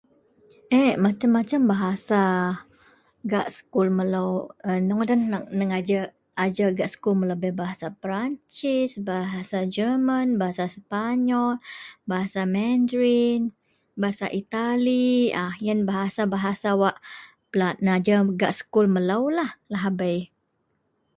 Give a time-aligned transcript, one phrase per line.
[0.73, 2.21] Yok masem-masem bahasa
[3.31, 4.27] gak sekul melo
[4.77, 5.21] ino ngadan
[5.69, 6.03] najer
[6.45, 11.53] ajer gak sekul melo bei bahasa Perancis bahasa German bahasa Sepanyol
[12.11, 13.41] bahasa Mandarin
[14.01, 15.09] bahasa Italy
[15.43, 16.97] ah iyen bahasa-bahasa wak
[17.87, 20.19] najer gak sekul melo lah lahabei.